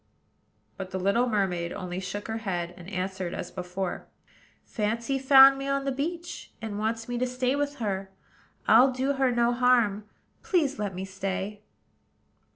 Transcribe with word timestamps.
But 0.77 0.89
the 0.89 0.97
little 0.97 1.29
mermaid 1.29 1.71
only 1.71 1.99
shook 1.99 2.27
her 2.27 2.37
head, 2.39 2.73
and 2.75 2.89
answered 2.89 3.35
as 3.35 3.51
before, 3.51 4.07
"Fancy 4.65 5.19
found 5.19 5.59
me 5.59 5.67
on 5.67 5.85
the 5.85 5.91
beach, 5.91 6.51
and 6.59 6.79
wants 6.79 7.07
me 7.07 7.19
to 7.19 7.27
stay 7.27 7.55
with 7.55 7.75
her. 7.75 8.09
I'll 8.67 8.89
do 8.91 9.13
her 9.13 9.31
no 9.31 9.51
harm: 9.53 10.05
please, 10.41 10.79
let 10.79 10.95
me 10.95 11.05
stay." 11.05 11.61